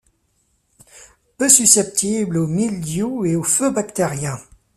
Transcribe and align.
Peu 1.37 1.47
susceptible 1.47 2.37
au 2.39 2.47
mildiou 2.47 3.23
et 3.23 3.35
au 3.35 3.43
feu 3.43 3.69
bactérien. 3.69 4.39